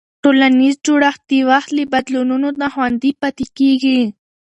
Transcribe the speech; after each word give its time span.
ټولنیز 0.23 0.75
جوړښت 0.85 1.21
د 1.29 1.31
وخت 1.49 1.69
له 1.77 1.83
بدلونونو 1.93 2.47
نه 2.61 2.67
خوندي 2.73 3.11
پاتې 3.21 3.45
کېږي. 3.57 4.01